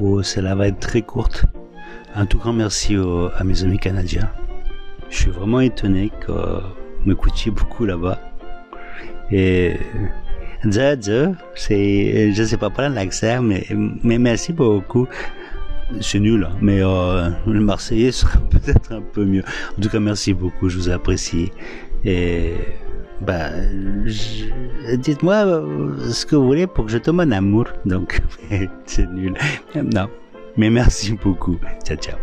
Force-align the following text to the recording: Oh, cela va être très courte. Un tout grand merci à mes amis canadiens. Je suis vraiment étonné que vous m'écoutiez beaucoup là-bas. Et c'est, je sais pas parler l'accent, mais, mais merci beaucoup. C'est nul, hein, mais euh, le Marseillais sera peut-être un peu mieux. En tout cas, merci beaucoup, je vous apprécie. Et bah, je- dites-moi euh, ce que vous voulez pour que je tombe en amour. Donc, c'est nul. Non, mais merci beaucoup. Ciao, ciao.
Oh, 0.00 0.22
cela 0.22 0.54
va 0.54 0.68
être 0.68 0.80
très 0.80 1.02
courte. 1.02 1.44
Un 2.14 2.26
tout 2.26 2.38
grand 2.38 2.52
merci 2.52 2.96
à 3.36 3.44
mes 3.44 3.64
amis 3.64 3.78
canadiens. 3.78 4.30
Je 5.10 5.16
suis 5.16 5.30
vraiment 5.30 5.60
étonné 5.60 6.10
que 6.20 6.32
vous 6.32 7.06
m'écoutiez 7.06 7.50
beaucoup 7.50 7.84
là-bas. 7.84 8.20
Et 9.30 9.76
c'est, 11.54 12.32
je 12.32 12.44
sais 12.44 12.56
pas 12.56 12.70
parler 12.70 12.94
l'accent, 12.94 13.42
mais, 13.42 13.66
mais 14.02 14.18
merci 14.18 14.52
beaucoup. 14.52 15.06
C'est 16.00 16.20
nul, 16.20 16.44
hein, 16.44 16.54
mais 16.60 16.82
euh, 16.82 17.30
le 17.46 17.60
Marseillais 17.60 18.12
sera 18.12 18.38
peut-être 18.50 18.92
un 18.92 19.00
peu 19.00 19.24
mieux. 19.24 19.42
En 19.78 19.80
tout 19.80 19.88
cas, 19.88 20.00
merci 20.00 20.34
beaucoup, 20.34 20.68
je 20.68 20.76
vous 20.76 20.90
apprécie. 20.90 21.50
Et 22.04 22.54
bah, 23.20 23.50
je- 24.06 24.94
dites-moi 24.96 25.34
euh, 25.46 26.10
ce 26.10 26.24
que 26.26 26.36
vous 26.36 26.46
voulez 26.46 26.66
pour 26.66 26.86
que 26.86 26.90
je 26.90 26.98
tombe 26.98 27.20
en 27.20 27.30
amour. 27.30 27.66
Donc, 27.84 28.20
c'est 28.86 29.10
nul. 29.10 29.34
Non, 29.74 30.08
mais 30.56 30.70
merci 30.70 31.12
beaucoup. 31.22 31.58
Ciao, 31.84 31.96
ciao. 31.96 32.16